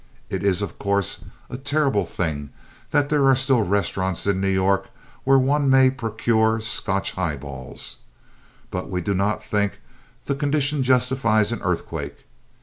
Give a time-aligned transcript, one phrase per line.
[0.31, 2.49] It is, of course, a terrible thing
[2.89, 4.89] that there are still restaurants in New York
[5.25, 7.97] where one may procure Scotch highballs,
[8.71, 9.79] but we do not think
[10.25, 12.25] the condition justifies an earthquake.